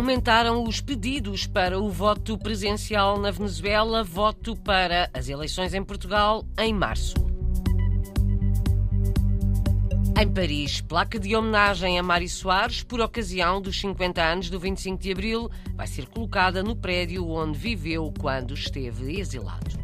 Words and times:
Aumentaram 0.00 0.64
os 0.64 0.80
pedidos 0.80 1.46
para 1.46 1.78
o 1.78 1.90
voto 1.90 2.38
presencial 2.38 3.18
na 3.18 3.30
Venezuela, 3.30 4.02
voto 4.02 4.56
para 4.56 5.10
as 5.12 5.28
eleições 5.28 5.74
em 5.74 5.84
Portugal 5.84 6.42
em 6.58 6.72
março. 6.72 7.12
Em 10.18 10.26
Paris, 10.32 10.80
placa 10.80 11.18
de 11.18 11.36
homenagem 11.36 11.98
a 11.98 12.02
Mário 12.02 12.30
Soares 12.30 12.82
por 12.82 12.98
ocasião 13.02 13.60
dos 13.60 13.78
50 13.78 14.22
anos 14.22 14.48
do 14.48 14.58
25 14.58 15.02
de 15.02 15.12
Abril 15.12 15.50
vai 15.74 15.86
ser 15.86 16.06
colocada 16.06 16.62
no 16.62 16.74
prédio 16.74 17.28
onde 17.28 17.58
viveu 17.58 18.10
quando 18.18 18.54
esteve 18.54 19.20
exilado. 19.20 19.79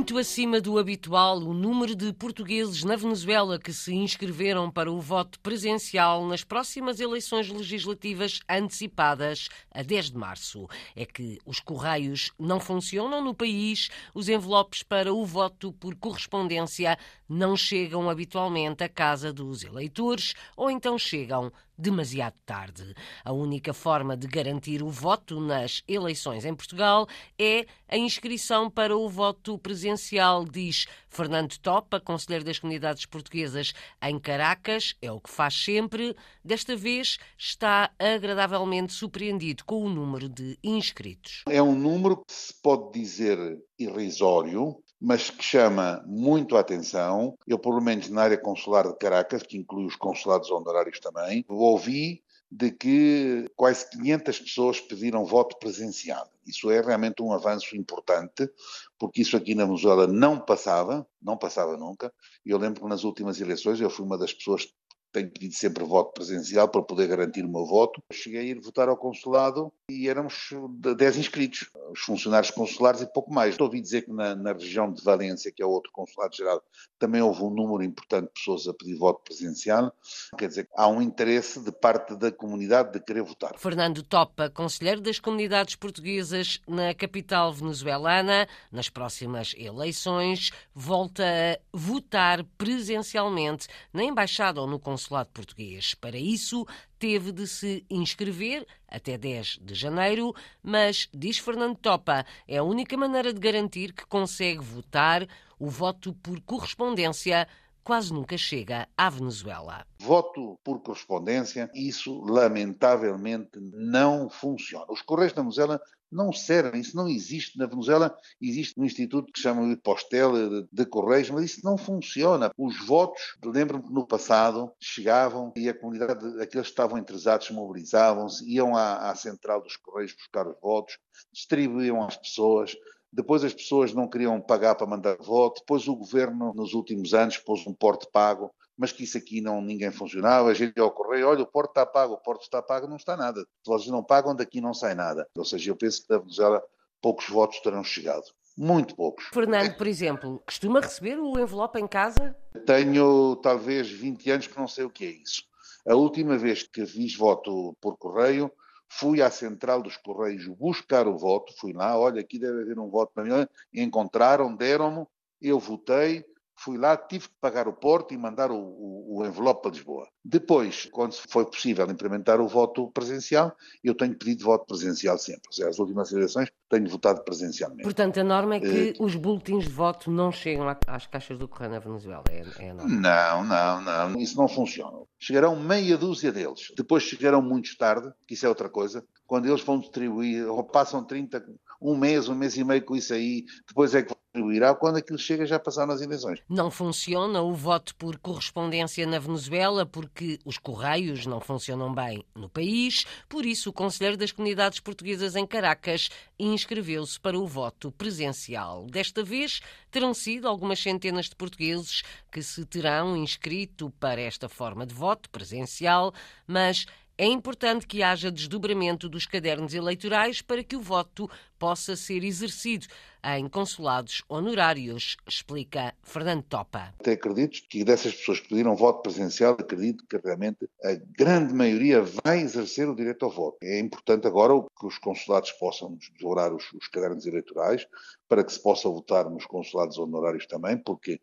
Muito 0.00 0.16
acima 0.16 0.62
do 0.62 0.78
habitual 0.78 1.36
o 1.40 1.52
número 1.52 1.94
de 1.94 2.10
portugueses 2.14 2.82
na 2.84 2.96
Venezuela 2.96 3.58
que 3.58 3.70
se 3.70 3.94
inscreveram 3.94 4.70
para 4.70 4.90
o 4.90 4.98
voto 4.98 5.38
presencial 5.40 6.26
nas 6.26 6.42
próximas 6.42 7.00
eleições 7.00 7.50
legislativas 7.50 8.40
antecipadas 8.48 9.50
a 9.70 9.82
10 9.82 10.12
de 10.12 10.16
março. 10.16 10.66
É 10.96 11.04
que 11.04 11.38
os 11.44 11.60
correios 11.60 12.32
não 12.38 12.58
funcionam 12.58 13.22
no 13.22 13.34
país, 13.34 13.90
os 14.14 14.26
envelopes 14.30 14.82
para 14.82 15.12
o 15.12 15.22
voto 15.26 15.70
por 15.70 15.94
correspondência 15.94 16.98
não 17.28 17.54
chegam 17.54 18.08
habitualmente 18.08 18.82
à 18.82 18.88
casa 18.88 19.34
dos 19.34 19.62
eleitores 19.64 20.32
ou 20.56 20.70
então 20.70 20.98
chegam 20.98 21.52
demasiado 21.80 22.34
tarde. 22.44 22.94
A 23.24 23.32
única 23.32 23.72
forma 23.72 24.16
de 24.16 24.26
garantir 24.26 24.82
o 24.82 24.90
voto 24.90 25.40
nas 25.40 25.82
eleições 25.88 26.44
em 26.44 26.54
Portugal 26.54 27.08
é 27.38 27.66
a 27.88 27.96
inscrição 27.96 28.70
para 28.70 28.96
o 28.96 29.08
voto 29.08 29.58
presencial, 29.58 30.44
diz 30.44 30.86
Fernando 31.08 31.58
Topa, 31.58 31.98
conselheiro 31.98 32.44
das 32.44 32.58
comunidades 32.58 33.06
portuguesas 33.06 33.72
em 34.02 34.18
Caracas. 34.18 34.94
É 35.00 35.10
o 35.10 35.20
que 35.20 35.30
faz 35.30 35.54
sempre. 35.54 36.14
Desta 36.44 36.76
vez 36.76 37.18
está 37.36 37.90
agradavelmente 37.98 38.92
surpreendido 38.92 39.64
com 39.64 39.82
o 39.82 39.88
número 39.88 40.28
de 40.28 40.58
inscritos. 40.62 41.42
É 41.48 41.62
um 41.62 41.74
número 41.74 42.18
que 42.18 42.32
se 42.32 42.54
pode 42.62 42.92
dizer 42.92 43.38
irrisório, 43.78 44.82
mas 45.00 45.30
que 45.30 45.42
chama 45.42 46.04
muito 46.06 46.56
a 46.56 46.60
atenção. 46.60 47.36
Eu, 47.46 47.58
pelo 47.58 47.80
menos 47.80 48.08
na 48.10 48.22
área 48.22 48.38
consular 48.38 48.86
de 48.86 48.96
Caracas, 48.98 49.42
que 49.42 49.56
inclui 49.56 49.86
os 49.86 49.96
consulados 49.96 50.50
honorários 50.50 51.00
também, 51.00 51.44
ouvi 51.48 52.22
de 52.50 52.72
que 52.72 53.48
quase 53.54 53.88
500 53.90 54.40
pessoas 54.40 54.80
pediram 54.80 55.24
voto 55.24 55.56
presencial. 55.58 56.28
Isso 56.44 56.68
é 56.68 56.80
realmente 56.80 57.22
um 57.22 57.32
avanço 57.32 57.76
importante, 57.76 58.50
porque 58.98 59.22
isso 59.22 59.36
aqui 59.36 59.54
na 59.54 59.64
Venezuela 59.64 60.08
não 60.08 60.38
passava, 60.40 61.06
não 61.22 61.36
passava 61.36 61.76
nunca. 61.76 62.12
Eu 62.44 62.58
lembro 62.58 62.82
que 62.82 62.88
nas 62.88 63.04
últimas 63.04 63.40
eleições 63.40 63.80
eu 63.80 63.88
fui 63.88 64.04
uma 64.04 64.18
das 64.18 64.34
pessoas 64.34 64.66
tenho 65.12 65.30
pedido 65.30 65.54
sempre 65.54 65.84
voto 65.84 66.12
presencial 66.12 66.68
para 66.68 66.82
poder 66.82 67.08
garantir 67.08 67.44
o 67.44 67.48
meu 67.48 67.66
voto. 67.66 68.02
Cheguei 68.12 68.40
a 68.40 68.44
ir 68.44 68.60
votar 68.60 68.88
ao 68.88 68.96
consulado 68.96 69.72
e 69.90 70.08
éramos 70.08 70.50
10 70.96 71.16
inscritos, 71.16 71.70
os 71.90 72.00
funcionários 72.00 72.50
consulares 72.50 73.00
e 73.00 73.06
pouco 73.06 73.32
mais. 73.32 73.58
Ouvir 73.58 73.80
dizer 73.80 74.02
que 74.02 74.12
na, 74.12 74.34
na 74.36 74.52
região 74.52 74.92
de 74.92 75.02
Valência, 75.02 75.52
que 75.52 75.62
é 75.62 75.66
outro 75.66 75.90
consulado-geral, 75.92 76.62
também 76.98 77.20
houve 77.20 77.42
um 77.42 77.50
número 77.50 77.82
importante 77.82 78.26
de 78.26 78.32
pessoas 78.32 78.68
a 78.68 78.74
pedir 78.74 78.96
voto 78.96 79.22
presencial. 79.24 79.92
Quer 80.38 80.48
dizer, 80.48 80.68
há 80.76 80.88
um 80.88 81.02
interesse 81.02 81.60
de 81.60 81.72
parte 81.72 82.14
da 82.16 82.30
comunidade 82.30 82.92
de 82.92 83.00
querer 83.00 83.22
votar. 83.22 83.58
Fernando 83.58 84.02
Topa, 84.02 84.48
conselheiro 84.48 85.00
das 85.00 85.18
comunidades 85.18 85.74
portuguesas 85.74 86.60
na 86.68 86.94
capital 86.94 87.52
venezuelana, 87.52 88.46
nas 88.70 88.88
próximas 88.88 89.54
eleições, 89.56 90.52
volta 90.74 91.24
a 91.24 91.58
votar 91.76 92.44
presencialmente 92.56 93.66
na 93.92 94.04
embaixada 94.04 94.60
ou 94.60 94.66
no 94.66 94.78
consulado 94.78 94.99
consulado 95.00 95.30
português. 95.32 95.94
Para 95.94 96.18
isso, 96.18 96.66
teve 96.98 97.32
de 97.32 97.46
se 97.46 97.84
inscrever 97.88 98.66
até 98.86 99.16
10 99.16 99.60
de 99.62 99.74
janeiro, 99.74 100.34
mas, 100.62 101.08
diz 101.14 101.38
Fernando 101.38 101.76
Topa, 101.76 102.26
é 102.46 102.58
a 102.58 102.62
única 102.62 102.96
maneira 102.96 103.32
de 103.32 103.40
garantir 103.40 103.94
que 103.94 104.04
consegue 104.04 104.60
votar 104.60 105.26
o 105.58 105.68
voto 105.68 106.12
por 106.22 106.40
correspondência 106.42 107.48
quase 107.90 108.14
nunca 108.14 108.38
chega 108.38 108.86
à 108.96 109.10
Venezuela. 109.10 109.84
Voto 110.00 110.56
por 110.62 110.80
correspondência, 110.80 111.68
isso 111.74 112.20
lamentavelmente 112.20 113.58
não 113.58 114.30
funciona. 114.30 114.86
Os 114.88 115.02
Correios 115.02 115.32
da 115.32 115.42
Venezuela 115.42 115.80
não 116.08 116.32
servem, 116.32 116.80
isso 116.80 116.96
não 116.96 117.08
existe. 117.08 117.58
Na 117.58 117.66
Venezuela 117.66 118.16
existe 118.40 118.78
um 118.78 118.84
instituto 118.84 119.32
que 119.32 119.40
chama 119.40 119.76
Postel 119.82 120.68
de 120.70 120.86
Correios, 120.86 121.30
mas 121.30 121.46
isso 121.46 121.62
não 121.64 121.76
funciona. 121.76 122.52
Os 122.56 122.78
votos, 122.86 123.36
lembro-me 123.44 123.82
que 123.82 123.92
no 123.92 124.06
passado 124.06 124.70
chegavam 124.80 125.52
e 125.56 125.68
a 125.68 125.76
comunidade, 125.76 126.24
aqueles 126.40 126.68
que 126.68 126.72
estavam 126.72 126.96
interessados, 126.96 127.50
mobilizavam-se, 127.50 128.48
iam 128.48 128.76
à, 128.76 129.10
à 129.10 129.16
central 129.16 129.60
dos 129.60 129.76
Correios 129.76 130.14
buscar 130.14 130.46
os 130.46 130.54
votos, 130.62 130.96
distribuíam 131.32 132.00
às 132.04 132.16
pessoas, 132.16 132.72
depois 133.12 133.42
as 133.44 133.52
pessoas 133.52 133.92
não 133.92 134.08
queriam 134.08 134.40
pagar 134.40 134.74
para 134.74 134.86
mandar 134.86 135.16
voto, 135.18 135.60
depois 135.60 135.88
o 135.88 135.96
governo 135.96 136.52
nos 136.54 136.74
últimos 136.74 137.12
anos 137.12 137.38
pôs 137.38 137.66
um 137.66 137.74
porte 137.74 138.06
pago, 138.12 138.50
mas 138.76 138.92
que 138.92 139.04
isso 139.04 139.18
aqui 139.18 139.40
não 139.40 139.60
ninguém 139.60 139.90
funcionava, 139.90 140.48
a 140.48 140.54
gente 140.54 140.76
ia 140.76 140.82
ao 140.82 140.90
correio, 140.90 141.28
olha, 141.28 141.42
o 141.42 141.46
porte 141.46 141.70
está 141.70 141.84
pago, 141.84 142.14
o 142.14 142.18
porte 142.18 142.44
está 142.44 142.62
pago, 142.62 142.86
não 142.86 142.96
está 142.96 143.16
nada. 143.16 143.40
Se 143.40 143.66
vocês 143.66 143.90
não 143.90 144.02
pagam, 144.02 144.34
daqui 144.34 144.60
não 144.60 144.72
sai 144.72 144.94
nada. 144.94 145.28
Ou 145.36 145.44
seja, 145.44 145.70
eu 145.70 145.76
penso 145.76 146.02
que 146.02 146.08
da 146.08 146.18
Venezuela 146.18 146.62
poucos 147.00 147.28
votos 147.28 147.60
terão 147.60 147.84
chegado. 147.84 148.24
Muito 148.56 148.94
poucos. 148.94 149.26
Fernando, 149.32 149.76
por 149.76 149.86
exemplo, 149.86 150.42
costuma 150.46 150.80
receber 150.80 151.18
o 151.18 151.38
envelope 151.38 151.78
em 151.78 151.86
casa? 151.86 152.36
Tenho 152.66 153.36
talvez 153.36 153.90
20 153.90 154.30
anos 154.30 154.46
que 154.46 154.58
não 154.58 154.68
sei 154.68 154.84
o 154.84 154.90
que 154.90 155.04
é 155.04 155.10
isso. 155.10 155.42
A 155.86 155.94
última 155.94 156.36
vez 156.36 156.62
que 156.62 156.84
fiz 156.86 157.16
voto 157.16 157.76
por 157.80 157.96
correio 157.96 158.50
fui 158.90 159.22
à 159.22 159.30
central 159.30 159.82
dos 159.82 159.96
Correios 159.96 160.46
buscar 160.48 161.06
o 161.06 161.16
voto, 161.16 161.54
fui 161.58 161.72
lá, 161.72 161.96
olha, 161.96 162.20
aqui 162.20 162.38
deve 162.38 162.62
haver 162.62 162.78
um 162.78 162.90
voto 162.90 163.12
para 163.14 163.24
mim, 163.24 163.46
encontraram, 163.72 164.54
deram-me, 164.54 165.06
eu 165.40 165.58
votei, 165.60 166.24
fui 166.60 166.76
lá, 166.76 166.94
tive 166.94 167.26
que 167.28 167.34
pagar 167.40 167.66
o 167.66 167.72
porto 167.72 168.12
e 168.12 168.18
mandar 168.18 168.50
o, 168.50 168.58
o, 168.58 169.18
o, 169.18 169.26
envelope 169.26 169.62
para 169.62 169.70
Lisboa. 169.70 170.06
Depois, 170.22 170.86
quando 170.92 171.14
foi 171.14 171.46
possível 171.46 171.90
implementar 171.90 172.38
o 172.38 172.46
voto 172.46 172.90
presencial, 172.90 173.56
eu 173.82 173.94
tenho 173.94 174.14
pedido 174.14 174.44
voto 174.44 174.66
presencial 174.66 175.16
sempre. 175.16 175.42
Ou 175.46 175.52
seja, 175.52 175.70
as 175.70 175.78
últimas 175.78 176.12
eleições 176.12 176.50
tenho 176.68 176.86
votado 176.86 177.24
presencialmente. 177.24 177.82
Portanto, 177.82 178.20
a 178.20 178.24
norma 178.24 178.56
é 178.56 178.60
que 178.60 178.94
uh, 178.98 179.04
os 179.04 179.16
boletins 179.16 179.64
de 179.64 179.70
voto 179.70 180.10
não 180.10 180.30
chegam 180.30 180.66
às 180.86 181.06
caixas 181.06 181.38
do 181.38 181.48
correio 181.48 181.72
na 181.72 181.78
Venezuela. 181.78 182.24
É, 182.28 182.42
é 182.58 182.74
não, 182.74 183.44
não, 183.44 183.80
não. 183.80 184.20
Isso 184.20 184.36
não 184.36 184.46
funciona. 184.46 184.98
Chegarão 185.18 185.58
meia 185.58 185.96
dúzia 185.96 186.30
deles. 186.30 186.72
Depois 186.76 187.02
chegarão 187.02 187.40
muito 187.40 187.74
tarde, 187.78 188.12
que 188.26 188.34
isso 188.34 188.44
é 188.44 188.48
outra 188.48 188.68
coisa. 188.68 189.02
Quando 189.26 189.46
eles 189.46 189.62
vão 189.62 189.80
distribuir, 189.80 190.46
ou 190.46 190.62
passam 190.62 191.02
30, 191.04 191.42
um 191.80 191.96
mês, 191.96 192.28
um 192.28 192.34
mês 192.34 192.56
e 192.56 192.64
meio 192.64 192.84
com 192.84 192.94
isso 192.94 193.14
aí, 193.14 193.44
depois 193.66 193.94
é 193.94 194.02
que 194.02 194.14
distribuirá 194.32 194.74
quando 194.74 194.96
aquilo 194.96 195.18
chega 195.18 195.44
já 195.44 195.58
passaram 195.58 195.92
as 195.92 196.00
eleições. 196.00 196.40
Não 196.48 196.70
funciona 196.70 197.40
o 197.42 197.52
voto 197.52 197.94
por 197.96 198.18
correspondência 198.18 199.06
na 199.06 199.18
Venezuela 199.18 199.84
porque 199.84 200.38
os 200.44 200.58
correios 200.58 201.26
não 201.26 201.40
funcionam 201.40 201.92
bem 201.92 202.24
no 202.34 202.48
país, 202.48 203.04
por 203.28 203.44
isso 203.44 203.70
o 203.70 203.72
Conselheiro 203.72 204.16
das 204.16 204.30
Comunidades 204.30 204.78
Portuguesas 204.78 205.34
em 205.34 205.46
Caracas 205.46 206.10
inscreveu-se 206.38 207.18
para 207.18 207.38
o 207.38 207.46
voto 207.46 207.90
presencial. 207.92 208.86
Desta 208.86 209.24
vez 209.24 209.60
terão 209.90 210.14
sido 210.14 210.46
algumas 210.46 210.80
centenas 210.80 211.28
de 211.28 211.34
portugueses 211.34 212.02
que 212.30 212.42
se 212.42 212.64
terão 212.64 213.16
inscrito 213.16 213.90
para 213.98 214.20
esta 214.20 214.48
forma 214.48 214.86
de 214.86 214.94
voto 214.94 215.28
presencial, 215.30 216.12
mas 216.46 216.86
é 217.20 217.26
importante 217.26 217.86
que 217.86 218.02
haja 218.02 218.30
desdobramento 218.30 219.06
dos 219.06 219.26
cadernos 219.26 219.74
eleitorais 219.74 220.40
para 220.40 220.64
que 220.64 220.74
o 220.74 220.80
voto 220.80 221.30
possa 221.58 221.94
ser 221.94 222.24
exercido 222.24 222.86
em 223.22 223.48
consulados 223.48 224.22
honorários, 224.28 225.16
explica 225.26 225.94
Fernando 226.02 226.42
Topa. 226.42 226.94
Até 226.98 227.12
acredito 227.12 227.60
que 227.68 227.84
dessas 227.84 228.14
pessoas 228.14 228.40
que 228.40 228.48
pediram 228.48 228.74
voto 228.76 229.02
presencial, 229.02 229.52
acredito 229.52 230.04
que 230.06 230.16
realmente 230.16 230.68
a 230.82 230.94
grande 231.16 231.52
maioria 231.52 232.02
vai 232.24 232.40
exercer 232.40 232.88
o 232.88 232.94
direito 232.94 233.24
ao 233.24 233.30
voto. 233.30 233.58
É 233.62 233.78
importante 233.78 234.26
agora 234.26 234.52
que 234.78 234.86
os 234.86 234.98
consulados 234.98 235.52
possam 235.52 235.94
desdobrar 235.94 236.52
os, 236.54 236.72
os 236.72 236.88
cadernos 236.88 237.26
eleitorais 237.26 237.86
para 238.28 238.44
que 238.44 238.52
se 238.52 238.62
possa 238.62 238.88
votar 238.88 239.28
nos 239.28 239.44
consulados 239.46 239.98
honorários 239.98 240.46
também, 240.46 240.78
porque 240.78 241.20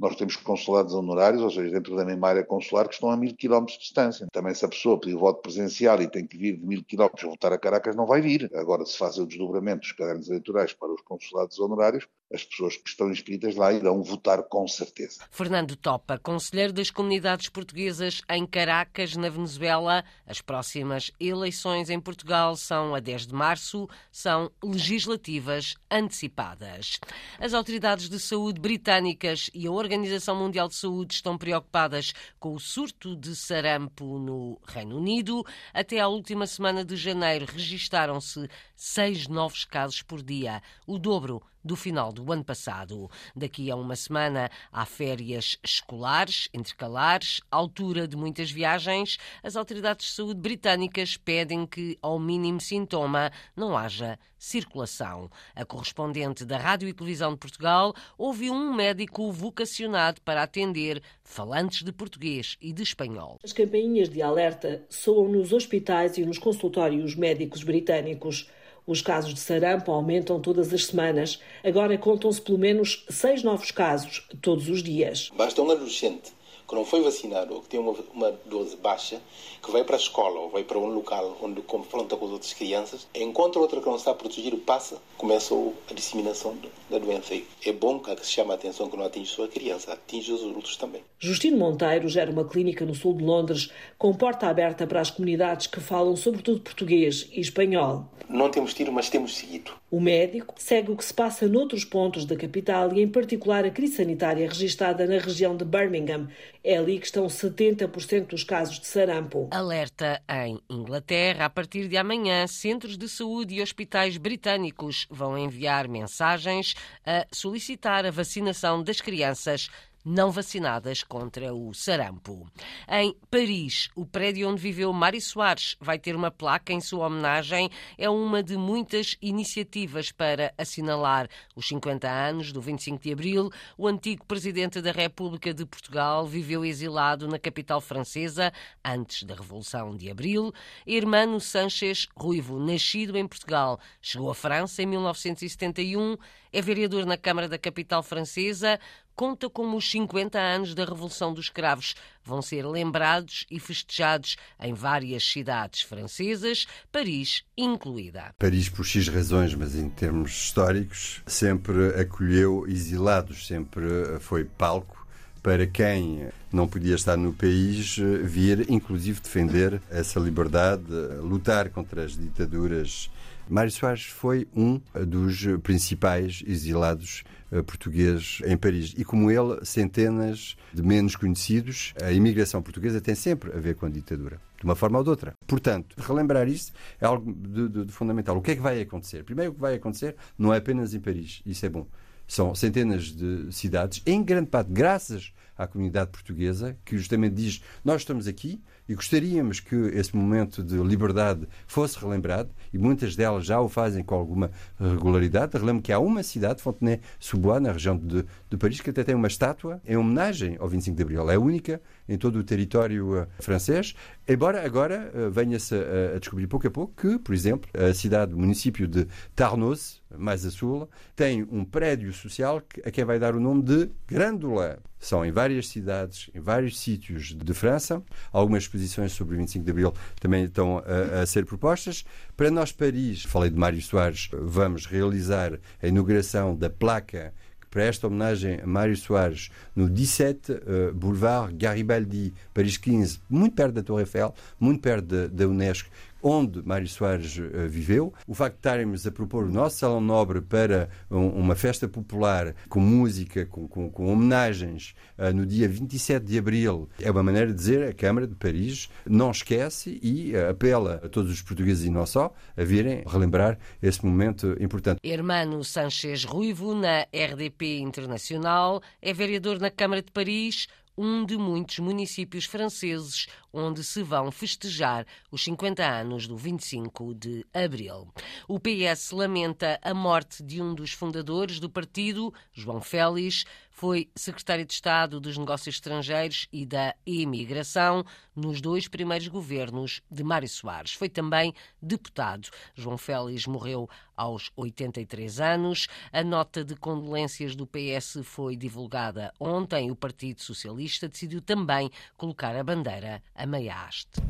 nós 0.00 0.16
temos 0.16 0.34
consulados 0.36 0.94
honorários, 0.94 1.42
ou 1.42 1.50
seja, 1.50 1.70
dentro 1.70 1.94
da 1.94 2.06
mesma 2.06 2.28
área 2.28 2.42
consular, 2.42 2.88
que 2.88 2.94
estão 2.94 3.10
a 3.10 3.16
mil 3.18 3.36
quilómetros 3.36 3.76
de 3.76 3.84
distância. 3.84 4.26
Também 4.32 4.54
se 4.54 4.64
a 4.64 4.68
pessoa 4.68 4.98
pedir 4.98 5.14
voto 5.14 5.42
presencial 5.42 6.00
e 6.00 6.08
tem 6.08 6.26
que 6.26 6.38
vir 6.38 6.56
de 6.56 6.66
mil 6.66 6.82
quilómetros 6.82 7.24
votar 7.24 7.52
a 7.52 7.58
Caracas, 7.58 7.94
não 7.94 8.06
vai 8.06 8.22
vir. 8.22 8.50
Agora, 8.54 8.86
se 8.86 8.96
faz 8.96 9.18
o 9.18 9.26
desdobramento 9.26 9.80
dos 9.80 9.92
cadernos 9.92 10.30
eleitorais 10.30 10.72
para 10.72 10.90
os 10.90 11.02
consulados 11.02 11.39
honorários, 11.60 12.08
as 12.32 12.44
pessoas 12.44 12.76
que 12.76 12.88
estão 12.88 13.10
inscritas 13.10 13.56
lá 13.56 13.72
irão 13.72 14.02
votar 14.02 14.42
com 14.44 14.66
certeza. 14.68 15.24
Fernando 15.30 15.74
Topa, 15.74 16.18
conselheiro 16.18 16.72
das 16.72 16.90
comunidades 16.90 17.48
portuguesas 17.48 18.22
em 18.28 18.46
Caracas, 18.46 19.16
na 19.16 19.28
Venezuela. 19.28 20.04
As 20.26 20.40
próximas 20.40 21.10
eleições 21.18 21.90
em 21.90 21.98
Portugal 21.98 22.54
são 22.56 22.94
a 22.94 23.00
10 23.00 23.26
de 23.26 23.34
março, 23.34 23.88
são 24.12 24.50
legislativas 24.62 25.74
antecipadas. 25.90 26.98
As 27.38 27.52
autoridades 27.52 28.08
de 28.08 28.20
saúde 28.20 28.60
britânicas 28.60 29.50
e 29.52 29.66
a 29.66 29.72
Organização 29.72 30.36
Mundial 30.36 30.68
de 30.68 30.76
Saúde 30.76 31.14
estão 31.14 31.36
preocupadas 31.36 32.12
com 32.38 32.54
o 32.54 32.60
surto 32.60 33.16
de 33.16 33.34
sarampo 33.34 34.18
no 34.18 34.60
Reino 34.66 34.98
Unido. 34.98 35.44
Até 35.74 35.98
à 35.98 36.06
última 36.06 36.46
semana 36.46 36.84
de 36.84 36.94
janeiro 36.96 37.46
registaram-se 37.46 38.48
seis 38.76 39.26
novos 39.26 39.64
casos 39.64 40.02
por 40.02 40.22
dia, 40.22 40.62
o 40.86 40.98
dobro 40.98 41.42
do 41.64 41.76
final 41.76 42.12
do 42.12 42.32
ano 42.32 42.44
passado. 42.44 43.10
Daqui 43.34 43.70
a 43.70 43.76
uma 43.76 43.96
semana 43.96 44.50
há 44.72 44.84
férias 44.84 45.58
escolares, 45.62 46.48
intercalares, 46.52 47.40
altura 47.50 48.06
de 48.08 48.16
muitas 48.16 48.50
viagens. 48.50 49.18
As 49.42 49.56
autoridades 49.56 50.06
de 50.06 50.12
saúde 50.12 50.40
britânicas 50.40 51.16
pedem 51.16 51.66
que, 51.66 51.98
ao 52.02 52.18
mínimo 52.18 52.60
sintoma, 52.60 53.30
não 53.56 53.76
haja 53.76 54.18
circulação. 54.40 55.30
A 55.54 55.64
correspondente 55.64 56.44
da 56.44 56.56
Rádio 56.56 56.88
e 56.88 56.94
Televisão 56.94 57.32
de 57.32 57.38
Portugal 57.38 57.94
ouviu 58.16 58.54
um 58.54 58.74
médico 58.74 59.30
vocacionado 59.30 60.20
para 60.22 60.42
atender 60.42 61.02
falantes 61.22 61.84
de 61.84 61.92
português 61.92 62.56
e 62.60 62.72
de 62.72 62.82
espanhol. 62.82 63.38
As 63.44 63.52
campainhas 63.52 64.08
de 64.08 64.22
alerta 64.22 64.82
soam 64.88 65.28
nos 65.28 65.52
hospitais 65.52 66.16
e 66.16 66.24
nos 66.24 66.38
consultórios 66.38 67.14
médicos 67.14 67.62
britânicos. 67.62 68.48
Os 68.86 69.02
casos 69.02 69.34
de 69.34 69.40
sarampo 69.40 69.92
aumentam 69.92 70.40
todas 70.40 70.72
as 70.72 70.86
semanas. 70.86 71.40
Agora 71.64 71.96
contam-se 71.96 72.40
pelo 72.40 72.58
menos 72.58 73.04
seis 73.08 73.42
novos 73.42 73.70
casos 73.70 74.26
todos 74.40 74.68
os 74.68 74.82
dias. 74.82 75.30
Basta 75.36 75.62
um 75.62 75.70
adolescente 75.70 76.32
que 76.70 76.76
não 76.76 76.84
foi 76.84 77.02
vacinado 77.02 77.52
ou 77.52 77.62
que 77.62 77.68
tem 77.68 77.80
uma, 77.80 77.96
uma 78.14 78.30
dose 78.46 78.76
baixa, 78.76 79.20
que 79.60 79.72
vai 79.72 79.82
para 79.82 79.96
a 79.96 79.98
escola 79.98 80.38
ou 80.38 80.50
vai 80.50 80.62
para 80.62 80.78
um 80.78 80.86
local 80.86 81.36
onde 81.42 81.60
confronta 81.62 82.16
com 82.16 82.26
as 82.26 82.30
outras 82.30 82.52
crianças, 82.52 83.08
encontra 83.12 83.60
outra 83.60 83.80
que 83.80 83.86
não 83.88 83.96
está 83.96 84.14
protegido, 84.14 84.56
passa, 84.56 85.02
começa 85.18 85.52
a 85.90 85.92
disseminação 85.92 86.56
da 86.88 86.98
doença. 86.98 87.34
É 87.66 87.72
bom 87.72 87.98
que 87.98 88.14
se 88.24 88.30
chama 88.30 88.54
a 88.54 88.56
atenção 88.56 88.88
que 88.88 88.96
não 88.96 89.04
atinge 89.04 89.32
só 89.32 89.44
a 89.44 89.48
criança, 89.48 89.92
atinge 89.92 90.32
os 90.32 90.42
adultos 90.42 90.76
também. 90.76 91.02
Justino 91.18 91.58
Monteiro 91.58 92.08
gera 92.08 92.30
uma 92.30 92.44
clínica 92.44 92.86
no 92.86 92.94
sul 92.94 93.14
de 93.14 93.24
Londres 93.24 93.72
com 93.98 94.14
porta 94.14 94.46
aberta 94.46 94.86
para 94.86 95.00
as 95.00 95.10
comunidades 95.10 95.66
que 95.66 95.80
falam 95.80 96.14
sobretudo 96.14 96.60
português 96.60 97.28
e 97.32 97.40
espanhol. 97.40 98.04
Não 98.28 98.48
temos 98.48 98.72
tido, 98.72 98.92
mas 98.92 99.10
temos 99.10 99.34
seguido. 99.34 99.72
O 99.90 100.00
médico 100.00 100.54
segue 100.56 100.92
o 100.92 100.96
que 100.96 101.04
se 101.04 101.12
passa 101.12 101.48
noutros 101.48 101.84
pontos 101.84 102.24
da 102.24 102.36
capital 102.36 102.92
e, 102.94 103.02
em 103.02 103.08
particular, 103.08 103.64
a 103.64 103.70
crise 103.70 103.96
sanitária 103.96 104.46
registada 104.48 105.04
na 105.04 105.18
região 105.18 105.56
de 105.56 105.64
Birmingham. 105.64 106.28
É 106.62 106.76
ali 106.76 107.00
que 107.00 107.06
estão 107.06 107.26
70% 107.26 108.28
dos 108.28 108.44
casos 108.44 108.78
de 108.78 108.86
sarampo. 108.86 109.48
Alerta 109.50 110.22
em 110.28 110.60
Inglaterra. 110.70 111.46
A 111.46 111.50
partir 111.50 111.88
de 111.88 111.96
amanhã, 111.96 112.46
centros 112.46 112.96
de 112.96 113.08
saúde 113.08 113.56
e 113.56 113.62
hospitais 113.62 114.16
britânicos 114.16 115.08
vão 115.10 115.36
enviar 115.36 115.88
mensagens 115.88 116.76
a 117.04 117.26
solicitar 117.32 118.06
a 118.06 118.12
vacinação 118.12 118.84
das 118.84 119.00
crianças 119.00 119.68
não 120.04 120.30
vacinadas 120.30 121.02
contra 121.02 121.54
o 121.54 121.72
sarampo. 121.74 122.48
Em 122.88 123.14
Paris, 123.30 123.88
o 123.94 124.06
prédio 124.06 124.48
onde 124.48 124.60
viveu 124.60 124.92
Mário 124.92 125.20
Soares 125.20 125.76
vai 125.80 125.98
ter 125.98 126.16
uma 126.16 126.30
placa 126.30 126.72
em 126.72 126.80
sua 126.80 127.06
homenagem. 127.06 127.70
É 127.98 128.08
uma 128.08 128.42
de 128.42 128.56
muitas 128.56 129.16
iniciativas 129.20 130.10
para 130.10 130.52
assinalar 130.56 131.28
os 131.54 131.68
50 131.68 132.08
anos 132.08 132.52
do 132.52 132.60
25 132.60 133.02
de 133.02 133.12
abril. 133.12 133.50
O 133.76 133.86
antigo 133.86 134.24
presidente 134.24 134.80
da 134.80 134.92
República 134.92 135.52
de 135.52 135.66
Portugal 135.66 136.26
viveu 136.26 136.64
exilado 136.64 137.28
na 137.28 137.38
capital 137.38 137.80
francesa 137.80 138.52
antes 138.84 139.22
da 139.24 139.34
Revolução 139.34 139.96
de 139.96 140.10
Abril. 140.10 140.52
Hermano 140.86 141.40
Sanchez 141.40 142.08
Ruivo, 142.16 142.58
nascido 142.58 143.16
em 143.16 143.26
Portugal, 143.26 143.78
chegou 144.00 144.30
à 144.30 144.34
França 144.34 144.82
em 144.82 144.86
1971, 144.86 146.16
é 146.52 146.60
vereador 146.60 147.06
na 147.06 147.16
Câmara 147.16 147.48
da 147.48 147.58
capital 147.58 148.02
francesa, 148.02 148.78
conta 149.20 149.50
como 149.50 149.76
os 149.76 149.90
50 149.90 150.38
anos 150.38 150.74
da 150.74 150.82
Revolução 150.82 151.34
dos 151.34 151.50
Cravos 151.50 151.94
vão 152.24 152.40
ser 152.40 152.66
lembrados 152.66 153.44
e 153.50 153.60
festejados 153.60 154.36
em 154.58 154.72
várias 154.72 155.22
cidades 155.30 155.82
francesas, 155.82 156.66
Paris 156.90 157.44
incluída. 157.54 158.34
Paris, 158.38 158.70
por 158.70 158.82
X 158.82 159.08
razões, 159.08 159.54
mas 159.54 159.74
em 159.74 159.90
termos 159.90 160.30
históricos, 160.30 161.20
sempre 161.26 162.00
acolheu 162.00 162.64
exilados, 162.66 163.46
sempre 163.46 163.84
foi 164.20 164.46
palco 164.46 165.06
para 165.42 165.66
quem 165.66 166.30
não 166.50 166.66
podia 166.66 166.94
estar 166.94 167.18
no 167.18 167.34
país 167.34 167.98
vir, 168.24 168.70
inclusive, 168.70 169.20
defender 169.20 169.82
essa 169.90 170.18
liberdade, 170.18 170.90
lutar 171.20 171.68
contra 171.68 172.04
as 172.04 172.16
ditaduras. 172.16 173.10
Mário 173.50 173.72
Soares 173.72 174.04
foi 174.04 174.46
um 174.54 174.80
dos 175.08 175.44
principais 175.64 176.40
exilados 176.46 177.24
eh, 177.50 177.60
português 177.62 178.40
em 178.46 178.56
Paris. 178.56 178.94
E 178.96 179.04
como 179.04 179.28
ele, 179.28 179.64
centenas 179.64 180.56
de 180.72 180.80
menos 180.84 181.16
conhecidos, 181.16 181.92
a 182.00 182.12
imigração 182.12 182.62
portuguesa 182.62 183.00
tem 183.00 183.16
sempre 183.16 183.50
a 183.52 183.58
ver 183.58 183.74
com 183.74 183.86
a 183.86 183.88
ditadura, 183.88 184.40
de 184.56 184.64
uma 184.64 184.76
forma 184.76 184.98
ou 184.98 185.04
de 185.04 185.10
outra. 185.10 185.32
Portanto, 185.48 185.96
relembrar 185.98 186.46
isso 186.46 186.72
é 187.00 187.06
algo 187.06 187.32
de, 187.32 187.68
de, 187.68 187.84
de 187.86 187.92
fundamental. 187.92 188.36
O 188.36 188.40
que 188.40 188.52
é 188.52 188.54
que 188.54 188.62
vai 188.62 188.80
acontecer? 188.80 189.24
Primeiro, 189.24 189.50
o 189.50 189.54
que 189.56 189.60
vai 189.60 189.74
acontecer 189.74 190.14
não 190.38 190.54
é 190.54 190.58
apenas 190.58 190.94
em 190.94 191.00
Paris, 191.00 191.42
isso 191.44 191.66
é 191.66 191.68
bom. 191.68 191.88
São 192.28 192.54
centenas 192.54 193.06
de 193.06 193.52
cidades, 193.52 194.00
em 194.06 194.22
grande 194.22 194.48
parte 194.48 194.70
graças 194.70 195.32
à 195.58 195.66
comunidade 195.66 196.12
portuguesa, 196.12 196.78
que 196.84 196.96
justamente 196.96 197.34
diz: 197.34 197.60
Nós 197.84 198.02
estamos 198.02 198.28
aqui 198.28 198.62
e 198.90 198.94
gostaríamos 198.96 199.60
que 199.60 199.76
esse 199.76 200.16
momento 200.16 200.64
de 200.64 200.76
liberdade 200.78 201.46
fosse 201.64 201.96
relembrado, 201.96 202.50
e 202.72 202.76
muitas 202.76 203.14
delas 203.14 203.46
já 203.46 203.60
o 203.60 203.68
fazem 203.68 204.02
com 204.02 204.16
alguma 204.16 204.50
regularidade. 204.80 205.56
Relembro 205.56 205.80
que 205.80 205.92
há 205.92 206.00
uma 206.00 206.24
cidade, 206.24 206.60
Fontenay-sous-Bois, 206.60 207.62
na 207.62 207.70
região 207.70 207.96
de, 207.96 208.24
de, 208.50 208.56
Paris, 208.56 208.80
que 208.80 208.90
até 208.90 209.04
tem 209.04 209.14
uma 209.14 209.28
estátua 209.28 209.80
em 209.86 209.96
homenagem 209.96 210.56
ao 210.58 210.68
25 210.68 210.96
de 210.96 211.02
Abril. 211.04 211.30
É 211.30 211.38
única 211.38 211.80
em 212.08 212.18
todo 212.18 212.40
o 212.40 212.42
território 212.42 213.22
uh, 213.22 213.26
francês, 213.38 213.94
embora 214.26 214.66
agora 214.66 215.12
uh, 215.14 215.30
venha-se 215.30 215.72
a, 215.76 216.16
a 216.16 216.18
descobrir 216.18 216.48
pouco 216.48 216.66
a 216.66 216.70
pouco 216.72 216.92
que, 217.00 217.16
por 217.20 217.32
exemplo, 217.32 217.70
a 217.72 217.94
cidade, 217.94 218.34
o 218.34 218.38
município 218.38 218.88
de 218.88 219.06
Tarnos, 219.36 220.02
mais 220.18 220.44
a 220.44 220.50
sul, 220.50 220.90
tem 221.14 221.46
um 221.48 221.64
prédio 221.64 222.12
social 222.12 222.60
a 222.84 222.90
quem 222.90 223.04
vai 223.04 223.20
dar 223.20 223.36
o 223.36 223.40
nome 223.40 223.62
de 223.62 223.88
Grândola. 224.08 224.80
São 225.00 225.24
em 225.24 225.32
várias 225.32 225.68
cidades, 225.68 226.28
em 226.34 226.40
vários 226.40 226.78
sítios 226.78 227.34
de 227.34 227.54
França. 227.54 228.02
Algumas 228.30 228.64
exposições 228.64 229.12
sobre 229.12 229.34
o 229.34 229.38
25 229.38 229.64
de 229.64 229.70
Abril 229.70 229.94
também 230.20 230.44
estão 230.44 230.78
a, 230.78 231.22
a 231.22 231.26
ser 231.26 231.46
propostas. 231.46 232.04
Para 232.36 232.50
nós, 232.50 232.70
Paris, 232.70 233.22
falei 233.24 233.48
de 233.48 233.56
Mário 233.56 233.80
Soares, 233.80 234.28
vamos 234.32 234.84
realizar 234.84 235.58
a 235.82 235.86
inauguração 235.86 236.54
da 236.54 236.68
placa 236.68 237.32
que 237.60 237.66
presta 237.68 238.06
homenagem 238.06 238.60
a 238.62 238.66
Mário 238.66 238.96
Soares 238.96 239.50
no 239.74 239.88
17 239.88 240.52
uh, 240.52 240.94
Boulevard 240.94 241.54
Garibaldi, 241.56 242.34
Paris 242.52 242.76
15, 242.76 243.20
muito 243.28 243.54
perto 243.54 243.74
da 243.74 243.82
Torre 243.82 244.02
Eiffel, 244.02 244.34
muito 244.58 244.82
perto 244.82 245.28
da 245.28 245.48
Unesco, 245.48 245.88
onde 246.22 246.62
Mário 246.62 246.88
Soares 246.88 247.36
uh, 247.38 247.68
viveu. 247.68 248.12
O 248.26 248.34
facto 248.34 248.54
de 248.54 248.58
estarmos 248.58 249.06
a 249.06 249.10
propor 249.10 249.44
o 249.44 249.50
nosso 249.50 249.78
Salão 249.78 250.00
Nobre 250.00 250.40
para 250.40 250.88
um, 251.10 251.28
uma 251.28 251.54
festa 251.54 251.88
popular 251.88 252.54
com 252.68 252.80
música, 252.80 253.46
com, 253.46 253.66
com, 253.68 253.90
com 253.90 254.12
homenagens 254.12 254.94
uh, 255.18 255.34
no 255.34 255.46
dia 255.46 255.68
27 255.68 256.24
de 256.24 256.38
abril, 256.38 256.88
é 257.00 257.10
uma 257.10 257.22
maneira 257.22 257.48
de 257.48 257.54
dizer 257.54 257.88
a 257.88 257.92
Câmara 257.92 258.26
de 258.26 258.34
Paris 258.34 258.88
não 259.06 259.30
esquece 259.30 259.98
e 260.02 260.34
uh, 260.34 260.50
apela 260.50 261.00
a 261.04 261.08
todos 261.08 261.30
os 261.30 261.42
portugueses 261.42 261.84
e 261.84 261.90
não 261.90 262.06
só 262.06 262.32
a 262.56 262.64
virem 262.64 263.02
relembrar 263.06 263.58
esse 263.82 264.04
momento 264.04 264.56
importante. 264.60 265.00
Hermano 265.02 265.62
Sanchez 265.64 266.24
Ruivo, 266.24 266.74
na 266.74 267.06
RDP 267.12 267.78
Internacional, 267.78 268.82
é 269.00 269.12
vereador 269.12 269.58
na 269.58 269.70
Câmara 269.70 270.02
de 270.02 270.10
Paris 270.10 270.66
um 271.02 271.24
de 271.24 271.38
muitos 271.38 271.78
municípios 271.78 272.44
franceses 272.44 273.26
onde 273.50 273.82
se 273.82 274.02
vão 274.02 274.30
festejar 274.30 275.06
os 275.30 275.42
50 275.42 275.82
anos 275.82 276.26
do 276.26 276.36
25 276.36 277.14
de 277.14 277.42
abril. 277.54 278.12
O 278.46 278.60
PS 278.60 279.10
lamenta 279.12 279.80
a 279.82 279.94
morte 279.94 280.42
de 280.42 280.60
um 280.60 280.74
dos 280.74 280.92
fundadores 280.92 281.58
do 281.58 281.70
partido, 281.70 282.34
João 282.52 282.82
Félix, 282.82 283.46
foi 283.70 284.10
secretário 284.14 284.66
de 284.66 284.74
Estado 284.74 285.20
dos 285.20 285.38
Negócios 285.38 285.76
Estrangeiros 285.76 286.48
e 286.52 286.66
da 286.66 286.94
Imigração 287.06 288.04
nos 288.36 288.60
dois 288.60 288.88
primeiros 288.88 289.28
governos 289.28 290.02
de 290.10 290.22
Mário 290.22 290.48
Soares. 290.48 290.92
Foi 290.92 291.08
também 291.08 291.54
deputado. 291.80 292.48
João 292.74 292.98
Félix 292.98 293.46
morreu 293.46 293.88
aos 294.16 294.50
83 294.56 295.40
anos. 295.40 295.88
A 296.12 296.22
nota 296.22 296.64
de 296.64 296.76
condolências 296.76 297.56
do 297.56 297.66
PS 297.66 298.18
foi 298.22 298.56
divulgada 298.56 299.32
ontem. 299.40 299.90
O 299.90 299.96
Partido 299.96 300.42
Socialista 300.42 301.08
decidiu 301.08 301.40
também 301.40 301.90
colocar 302.16 302.54
a 302.54 302.62
bandeira 302.62 303.22
a 303.34 303.46
meia 303.46 303.74
haste. 303.74 304.20